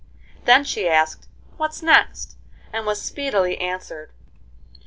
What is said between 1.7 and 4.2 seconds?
next?" and was speedily answered.